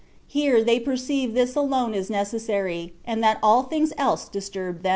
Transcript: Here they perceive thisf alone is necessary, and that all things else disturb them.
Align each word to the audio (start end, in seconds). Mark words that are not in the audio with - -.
Here 0.25 0.63
they 0.63 0.79
perceive 0.79 1.29
thisf 1.35 1.55
alone 1.55 1.93
is 1.93 2.09
necessary, 2.09 2.95
and 3.05 3.21
that 3.21 3.37
all 3.43 3.61
things 3.61 3.93
else 3.99 4.27
disturb 4.29 4.81
them. 4.81 4.89